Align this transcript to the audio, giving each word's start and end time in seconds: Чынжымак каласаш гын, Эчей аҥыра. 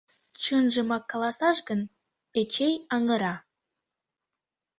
Чынжымак 0.41 1.03
каласаш 1.11 1.57
гын, 1.67 1.81
Эчей 2.39 2.73
аҥыра. 2.95 3.35